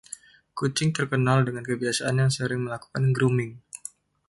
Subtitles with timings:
[0.57, 3.51] Kucing terkenal dengan kebiasaannya yang sering melakukan grooming.